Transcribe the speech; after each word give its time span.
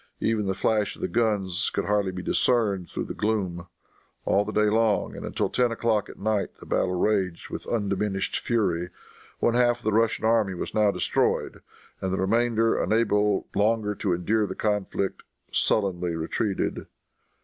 Even 0.19 0.47
the 0.47 0.55
flash 0.55 0.95
of 0.95 1.01
the 1.03 1.07
guns 1.07 1.69
could 1.69 1.85
hardly 1.85 2.11
be 2.11 2.23
discerned 2.23 2.89
through 2.89 3.03
the 3.05 3.13
gloom. 3.13 3.67
All 4.25 4.43
the 4.43 4.51
day 4.51 4.67
long, 4.67 5.15
and 5.15 5.23
until 5.23 5.47
ten 5.47 5.71
o'clock 5.71 6.09
at 6.09 6.17
night, 6.17 6.49
the 6.59 6.65
battle 6.65 6.95
raged 6.95 7.51
with 7.51 7.67
undiminished 7.67 8.39
fury. 8.39 8.89
One 9.37 9.53
half 9.53 9.77
of 9.77 9.83
the 9.83 9.93
Russian 9.93 10.25
army 10.25 10.55
was 10.55 10.73
now 10.73 10.89
destroyed, 10.89 11.61
and 12.01 12.11
the 12.11 12.17
remainder, 12.17 12.81
unable 12.81 13.45
longer 13.53 13.93
to 13.93 14.13
endure 14.13 14.47
the 14.47 14.55
conflict, 14.55 15.21
sullenly 15.51 16.15
retreated. 16.15 16.87